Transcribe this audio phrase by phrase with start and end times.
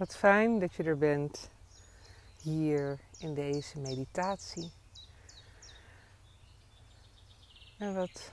[0.00, 1.50] Wat fijn dat je er bent
[2.42, 4.72] hier in deze meditatie.
[7.78, 8.30] En wat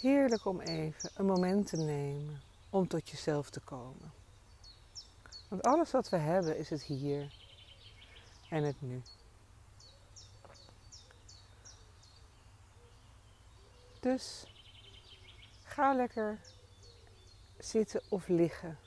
[0.00, 4.12] heerlijk om even een moment te nemen om tot jezelf te komen.
[5.48, 7.34] Want alles wat we hebben is het hier
[8.50, 9.02] en het nu.
[14.00, 14.46] Dus
[15.62, 16.38] ga lekker
[17.58, 18.78] zitten of liggen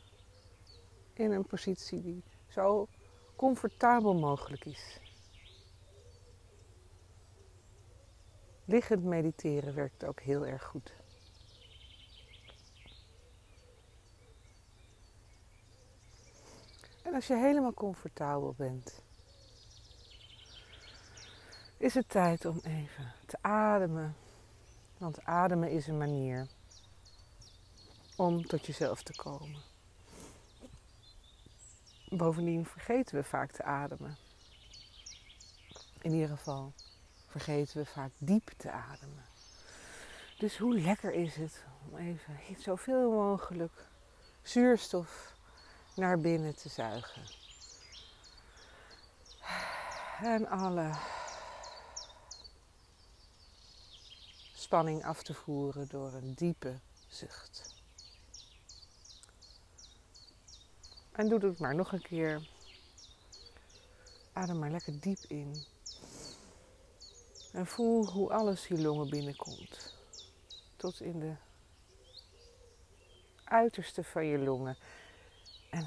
[1.20, 2.88] in een positie die zo
[3.36, 5.00] comfortabel mogelijk is.
[8.66, 10.94] Liggend mediteren werkt ook heel erg goed.
[17.04, 19.02] En als je helemaal comfortabel bent,
[21.78, 24.16] is het tijd om even te ademen.
[24.98, 26.48] Want ademen is een manier
[28.16, 29.77] om tot jezelf te komen.
[32.10, 34.18] Bovendien vergeten we vaak te ademen.
[36.02, 36.74] In ieder geval
[37.28, 39.26] vergeten we vaak diep te ademen.
[40.38, 43.86] Dus hoe lekker is het om even zoveel mogelijk
[44.42, 45.34] zuurstof
[45.96, 47.22] naar binnen te zuigen.
[50.22, 50.92] En alle
[54.54, 57.77] spanning af te voeren door een diepe zucht.
[61.18, 62.50] En doe het maar nog een keer.
[64.34, 65.66] Adem maar lekker diep in.
[67.52, 69.96] En voel hoe alles je longen binnenkomt.
[70.76, 71.36] Tot in de
[73.44, 74.78] uiterste van je longen.
[75.70, 75.86] En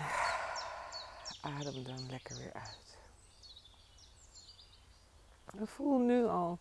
[1.41, 2.99] adem dan lekker weer uit.
[5.69, 6.59] Voel nu al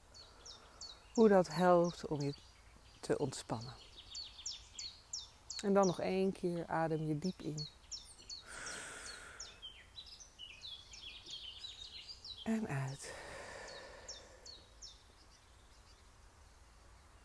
[1.14, 2.34] hoe dat helpt om je
[3.00, 3.76] te ontspannen.
[5.62, 7.79] En dan nog één keer adem je diep in.
[12.50, 13.14] En uit.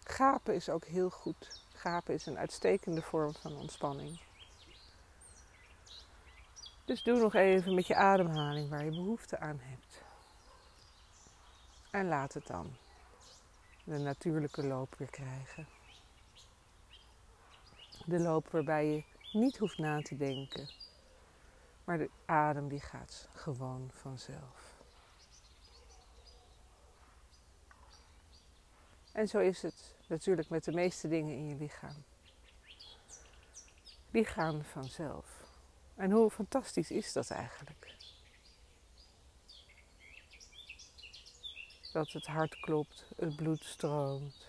[0.04, 1.60] Gapen is ook heel goed.
[1.74, 4.20] Gapen is een uitstekende vorm van ontspanning.
[6.84, 10.02] Dus doe nog even met je ademhaling waar je behoefte aan hebt.
[11.90, 12.76] En laat het dan
[13.84, 15.66] de natuurlijke loop weer krijgen.
[18.04, 20.68] De loop waarbij je niet hoeft na te denken,
[21.84, 24.73] maar de adem die gaat gewoon vanzelf.
[29.14, 32.04] En zo is het natuurlijk met de meeste dingen in je lichaam.
[34.12, 35.26] Gaan vanzelf.
[35.94, 37.96] En hoe fantastisch is dat eigenlijk?
[41.92, 44.46] Dat het hart klopt, het bloed stroomt.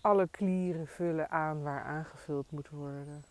[0.00, 3.24] Alle klieren vullen aan waar aangevuld moet worden.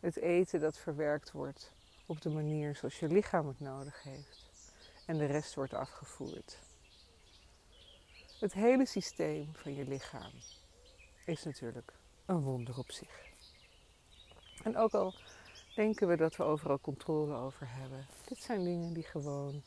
[0.00, 1.72] Het eten dat verwerkt wordt
[2.06, 4.53] op de manier zoals je lichaam het nodig heeft.
[5.06, 6.58] En de rest wordt afgevoerd.
[8.40, 10.32] Het hele systeem van je lichaam
[11.24, 11.92] is natuurlijk
[12.26, 13.32] een wonder op zich.
[14.62, 15.14] En ook al
[15.74, 19.62] denken we dat we overal controle over hebben, dit zijn dingen die gewoon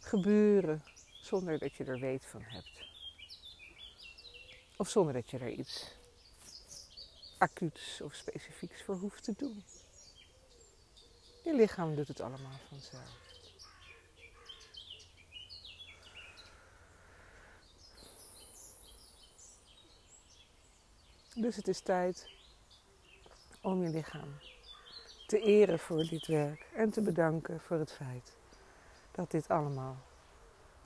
[0.00, 0.84] gebeuren
[1.20, 2.88] zonder dat je er weet van hebt.
[4.76, 5.90] Of zonder dat je er iets
[7.38, 9.64] acuuts of specifieks voor hoeft te doen.
[11.44, 13.29] Je lichaam doet het allemaal vanzelf.
[21.34, 22.30] Dus het is tijd
[23.60, 24.34] om je lichaam
[25.26, 28.36] te eren voor dit werk en te bedanken voor het feit
[29.10, 29.96] dat dit allemaal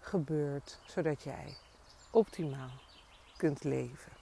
[0.00, 1.56] gebeurt, zodat jij
[2.10, 2.70] optimaal
[3.36, 4.12] kunt leven.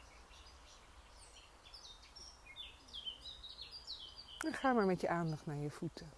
[4.47, 6.10] En ga maar met je aandacht naar je voeten.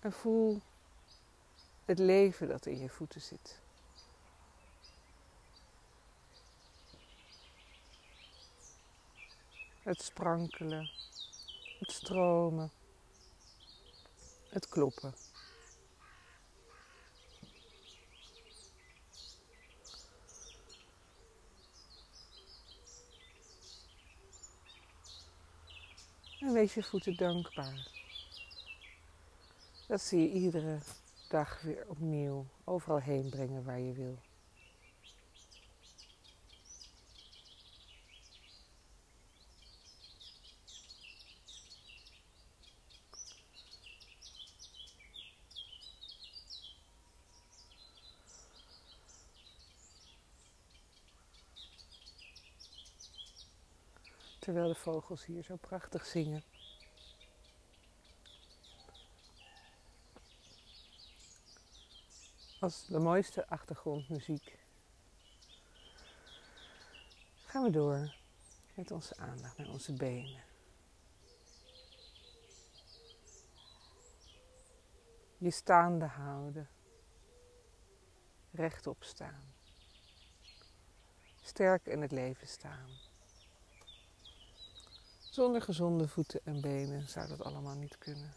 [0.00, 0.60] En voel
[1.90, 3.58] het leven dat in je voeten zit.
[9.82, 10.90] Het sprankelen,
[11.78, 12.70] het stromen,
[14.48, 15.14] het kloppen.
[26.40, 27.88] En wees je voeten dankbaar.
[29.86, 30.78] Dat zie je iedere
[31.30, 34.18] dag weer opnieuw overal heen brengen waar je wil.
[54.38, 56.42] Terwijl de vogels hier zo prachtig zingen.
[62.60, 64.58] Als de mooiste achtergrondmuziek
[67.46, 68.14] gaan we door
[68.74, 70.42] met onze aandacht naar onze benen.
[75.38, 76.68] Je staande houden.
[78.50, 79.54] Rechtop staan.
[81.42, 82.88] Sterk in het leven staan.
[85.18, 88.32] Zonder gezonde voeten en benen zou dat allemaal niet kunnen.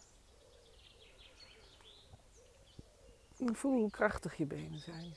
[3.52, 5.14] Voel hoe krachtig je benen zijn.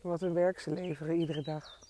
[0.00, 1.80] Wat een werk ze leveren iedere dag.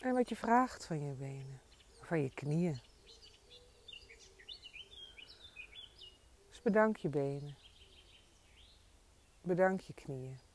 [0.00, 1.60] En wat je vraagt van je benen,
[2.02, 2.80] van je knieën.
[6.48, 7.56] Dus bedank je benen.
[9.40, 10.47] Bedank je knieën.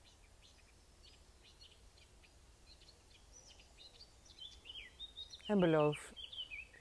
[5.45, 6.13] En beloof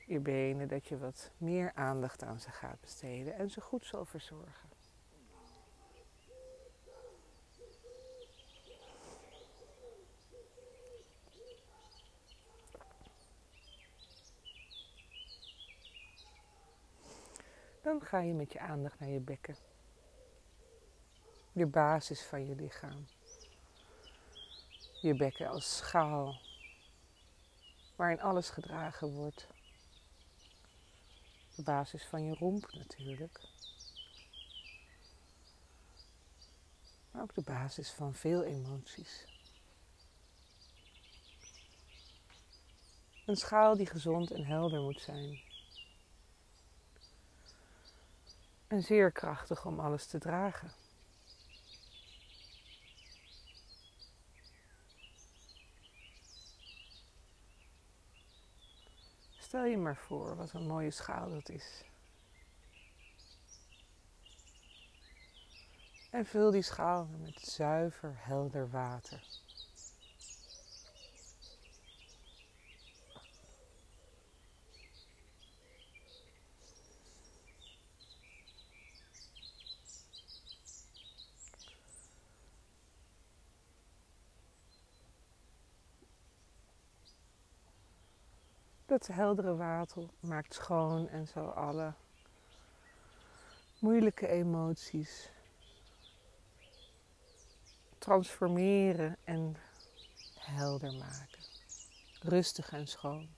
[0.06, 4.04] je benen dat je wat meer aandacht aan ze gaat besteden en ze goed zal
[4.04, 4.70] verzorgen.
[17.82, 19.56] Dan ga je met je aandacht naar je bekken.
[21.52, 23.06] Je basis van je lichaam.
[25.00, 26.51] Je bekken als schaal
[28.02, 29.46] waarin alles gedragen wordt.
[31.54, 33.40] De basis van je romp natuurlijk.
[37.10, 39.25] Maar ook de basis van veel emoties.
[43.26, 45.40] Een schaal die gezond en helder moet zijn.
[48.66, 50.81] En zeer krachtig om alles te dragen.
[59.52, 61.84] Stel je maar voor wat een mooie schaal dat is.
[66.10, 69.22] En vul die schaal met zuiver, helder water.
[88.92, 91.92] Dat heldere water maakt schoon en zal alle
[93.78, 95.30] moeilijke emoties
[97.98, 99.56] transformeren en
[100.38, 101.44] helder maken.
[102.20, 103.28] Rustig en schoon.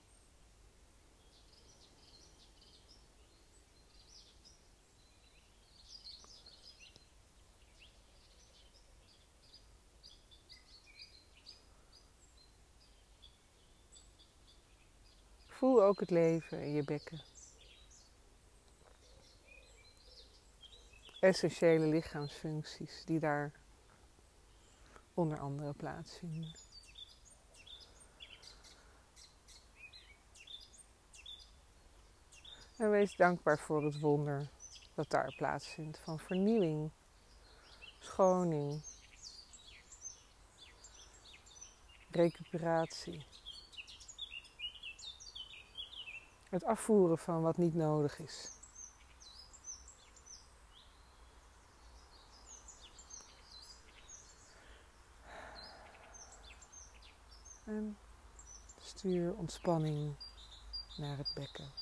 [15.65, 17.21] Voel ook het leven in je bekken.
[21.21, 23.53] Essentiële lichaamsfuncties die daar
[25.15, 26.53] onder andere plaatsvinden.
[32.77, 34.49] En wees dankbaar voor het wonder
[34.95, 36.91] dat daar plaatsvindt van vernieuwing,
[37.99, 38.83] schoning,
[42.11, 43.27] recuperatie.
[46.55, 48.51] Het afvoeren van wat niet nodig is.
[57.65, 57.97] En
[58.81, 60.15] stuur ontspanning
[60.97, 61.73] naar het bekken.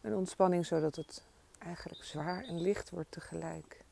[0.00, 1.22] Een ontspanning zodat het
[1.58, 3.84] eigenlijk zwaar en licht wordt tegelijk.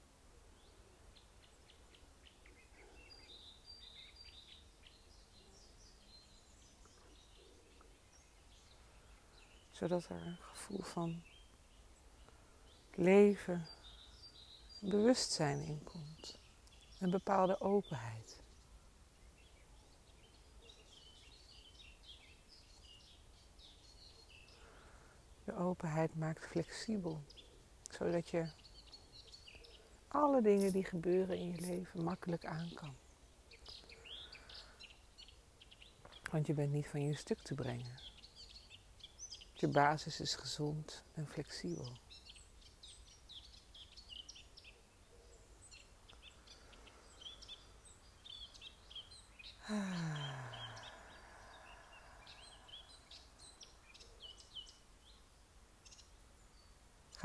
[9.71, 11.23] Zodat er een gevoel van
[12.95, 13.67] leven,
[14.81, 16.39] bewustzijn in komt.
[16.99, 18.37] Een bepaalde openheid.
[25.45, 27.23] De openheid maakt flexibel
[27.99, 28.47] zodat je
[30.09, 32.95] alle dingen die gebeuren in je leven makkelijk aan kan.
[36.31, 38.01] Want je bent niet van je stuk te brengen.
[39.53, 41.93] Je basis is gezond en flexibel.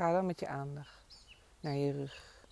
[0.02, 1.26] Ga dan met je aandacht
[1.60, 2.44] naar je rug.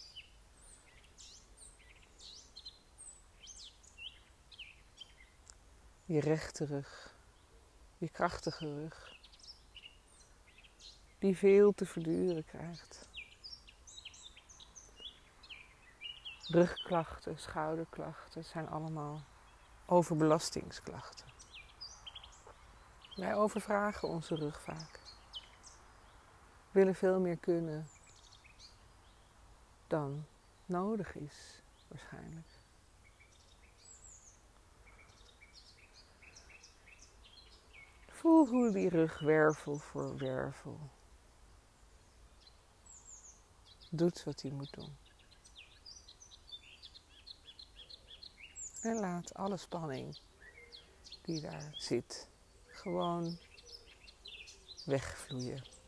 [6.04, 7.14] Je rechte rug,
[7.98, 9.16] je krachtige rug,
[11.18, 13.08] die veel te verduren krijgt.
[16.48, 19.22] Rugklachten, schouderklachten zijn allemaal
[19.86, 21.26] overbelastingsklachten.
[23.16, 25.09] Wij overvragen onze rug vaak.
[26.70, 27.88] Willen veel meer kunnen
[29.86, 30.26] dan
[30.66, 32.48] nodig is, waarschijnlijk.
[38.08, 40.80] Voel hoe die rug wervel voor wervel
[43.90, 44.96] doet wat hij moet doen.
[48.82, 50.18] En laat alle spanning
[51.22, 52.28] die daar zit
[52.66, 53.38] gewoon
[54.84, 55.79] wegvloeien.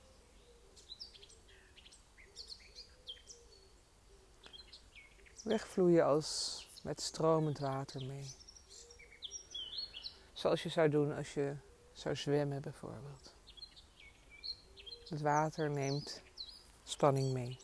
[5.42, 8.34] Wegvloeien als met stromend water mee.
[10.32, 11.56] Zoals je zou doen als je
[11.92, 13.34] zou zwemmen bijvoorbeeld.
[15.08, 16.22] Het water neemt
[16.82, 17.58] spanning mee.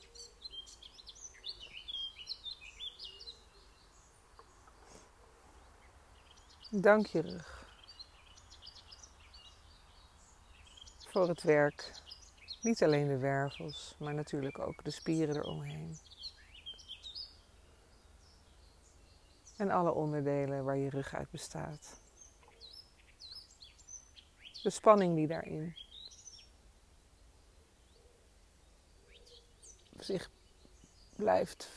[6.70, 7.66] Dank je rug
[10.98, 11.92] voor het werk.
[12.62, 15.98] Niet alleen de wervels, maar natuurlijk ook de spieren eromheen.
[19.58, 22.00] En alle onderdelen waar je rug uit bestaat.
[24.62, 25.76] De spanning die daarin
[29.98, 30.30] zich
[31.16, 31.70] blijft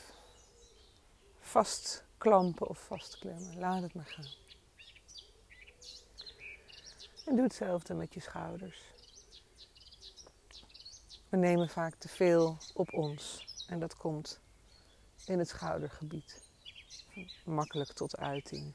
[1.40, 3.58] vastklampen of vastklemmen.
[3.58, 4.30] Laat het maar gaan.
[7.26, 8.92] En doe hetzelfde met je schouders.
[11.28, 14.40] We nemen vaak te veel op ons en dat komt
[15.26, 16.51] in het schoudergebied
[17.44, 18.74] makkelijk tot uiting.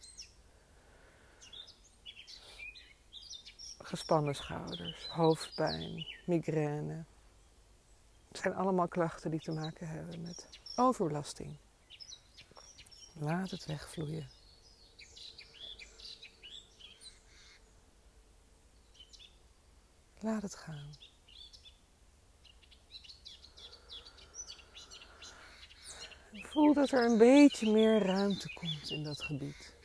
[3.77, 7.03] Gespannen schouders, hoofdpijn, migraine.
[8.27, 11.57] Het zijn allemaal klachten die te maken hebben met overbelasting.
[13.13, 14.29] Laat het wegvloeien.
[20.19, 21.06] Laat het gaan.
[26.43, 29.75] Voel dat er een beetje meer ruimte komt in dat gebied.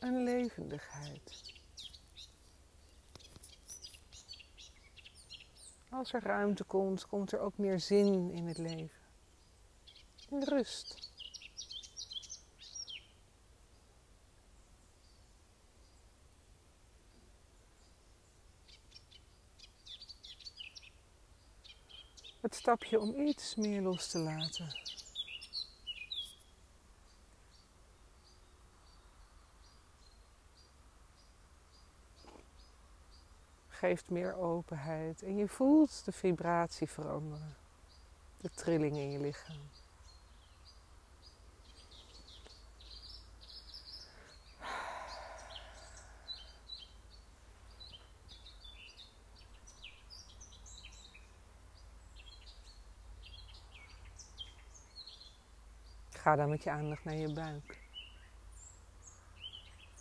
[0.00, 1.52] Een levendigheid.
[5.90, 9.00] Als er ruimte komt, komt er ook meer zin in het leven.
[10.30, 11.07] En rust.
[22.48, 24.76] Het stapje om iets meer los te laten.
[33.68, 37.56] Geeft meer openheid en je voelt de vibratie veranderen,
[38.40, 39.60] de trilling in je lichaam.
[56.28, 57.78] Ga dan met je aandacht naar je buik.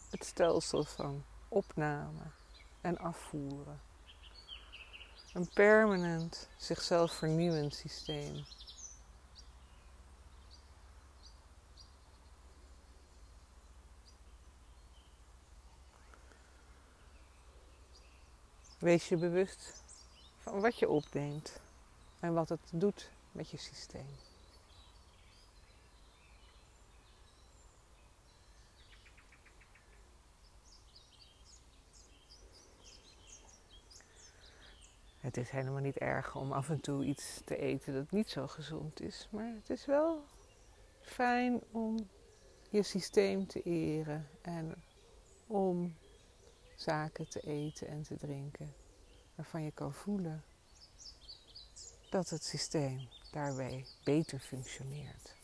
[0.10, 2.22] Het stelsel van opname
[2.82, 3.82] en afvoeren.
[5.34, 8.46] Een permanent zichzelf vernieuwend systeem.
[18.80, 19.84] Wees je bewust
[20.38, 21.60] van wat je opneemt
[22.20, 24.27] en wat het doet met je systeem.
[35.28, 38.48] Het is helemaal niet erg om af en toe iets te eten dat niet zo
[38.48, 39.28] gezond is.
[39.32, 40.24] Maar het is wel
[41.02, 42.10] fijn om
[42.70, 44.84] je systeem te eren en
[45.48, 45.96] om
[46.76, 48.74] zaken te eten en te drinken
[49.36, 50.44] waarvan je kan voelen
[52.10, 55.36] dat het systeem daarbij beter functioneert.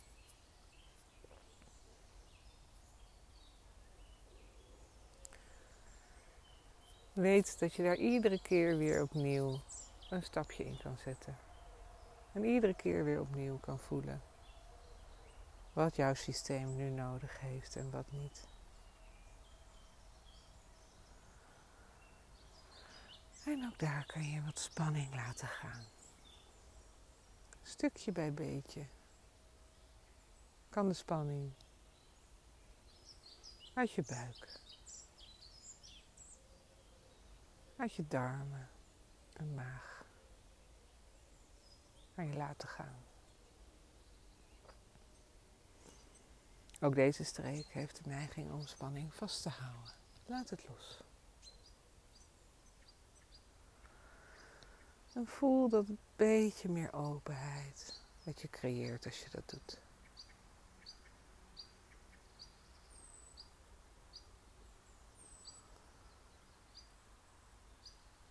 [7.13, 9.59] Weet dat je daar iedere keer weer opnieuw
[10.09, 11.37] een stapje in kan zetten.
[12.33, 14.21] En iedere keer weer opnieuw kan voelen
[15.73, 18.47] wat jouw systeem nu nodig heeft en wat niet.
[23.45, 25.83] En ook daar kan je wat spanning laten gaan.
[27.61, 28.85] Stukje bij beetje
[30.69, 31.53] kan de spanning
[33.73, 34.59] uit je buik,
[37.77, 38.69] uit je darmen
[39.33, 40.05] en maag,
[42.15, 43.03] kan je laten gaan.
[46.81, 49.93] Ook deze streek heeft de neiging om spanning vast te houden.
[50.25, 51.01] Laat het los.
[55.13, 59.82] En voel dat beetje meer openheid wat je creëert als je dat doet.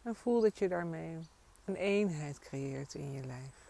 [0.03, 1.19] En voel dat je daarmee
[1.65, 3.63] een eenheid creëert in je lijf.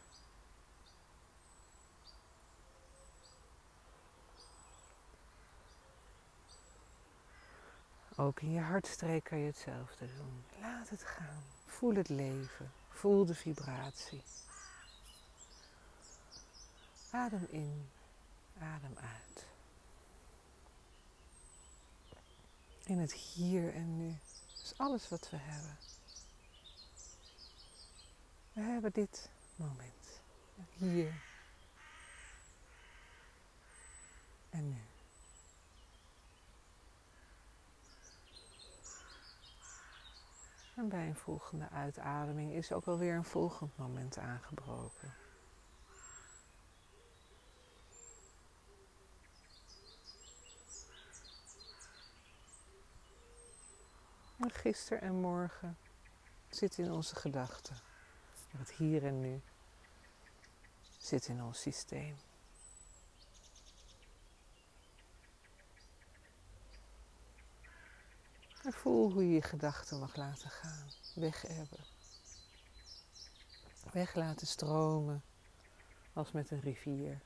[8.16, 10.44] Ook in je hartstreek kan je hetzelfde doen.
[10.60, 11.42] Laat het gaan.
[11.66, 12.72] Voel het leven.
[12.88, 14.22] Voel de vibratie.
[17.10, 17.88] Adem in,
[18.58, 19.46] adem uit.
[22.84, 24.16] In het hier en nu
[24.52, 25.76] is alles wat we hebben.
[28.52, 30.20] We hebben dit moment.
[30.72, 31.22] Hier
[34.50, 34.80] en nu.
[40.74, 45.14] En bij een volgende uitademing is ook alweer een volgend moment aangebroken.
[54.38, 55.78] En gisteren en morgen
[56.48, 57.91] zit in onze gedachten.
[58.56, 59.42] Het hier en nu
[60.98, 62.16] zit in ons systeem.
[68.62, 71.84] En voel hoe je je gedachten mag laten gaan, weg hebben.
[73.92, 75.22] Weg laten stromen
[76.12, 77.20] als met een rivier.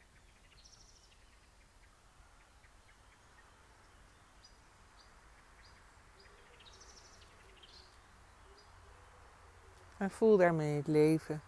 [10.06, 11.42] En voel daarmee het leven.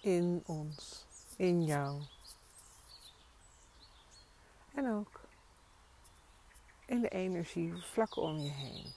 [0.00, 1.06] In ons,
[1.36, 2.02] in jou.
[4.74, 5.20] En ook
[6.86, 8.92] in de energie vlak om je heen.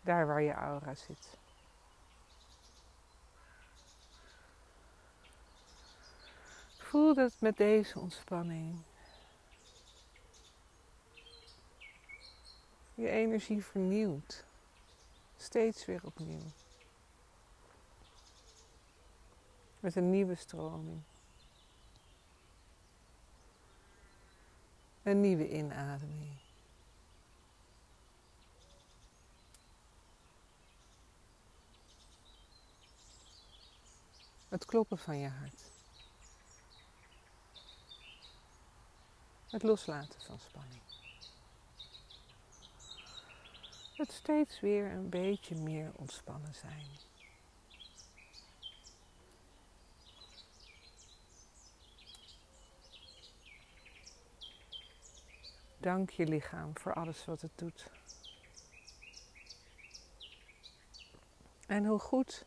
[0.00, 1.36] Daar waar je aura zit.
[6.78, 8.87] Voel dat met deze ontspanning
[12.98, 14.44] je energie vernieuwt.
[15.36, 16.42] Steeds weer opnieuw.
[19.80, 21.02] Met een nieuwe stroming.
[25.02, 26.36] Een nieuwe inademing.
[34.48, 35.62] Het kloppen van je hart.
[39.50, 40.87] Het loslaten van spanning.
[43.98, 46.86] Het steeds weer een beetje meer ontspannen zijn.
[55.78, 57.90] Dank je lichaam voor alles wat het doet.
[61.66, 62.44] En hoe goed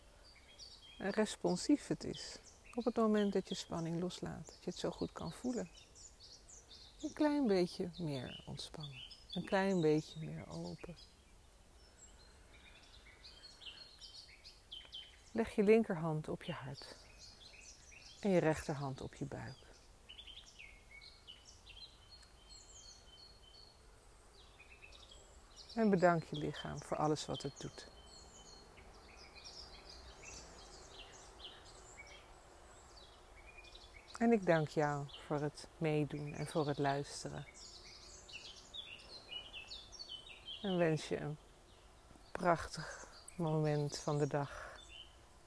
[0.98, 2.40] en responsief het is
[2.76, 4.46] op het moment dat je spanning loslaat.
[4.46, 5.70] Dat je het zo goed kan voelen.
[7.02, 9.02] Een klein beetje meer ontspannen.
[9.34, 11.11] Een klein beetje meer open.
[15.32, 16.96] Leg je linkerhand op je hart
[18.20, 19.58] en je rechterhand op je buik.
[25.76, 27.88] En bedank je lichaam voor alles wat het doet.
[34.18, 37.46] En ik dank jou voor het meedoen en voor het luisteren.
[40.62, 41.38] En wens je een
[42.32, 44.71] prachtig moment van de dag.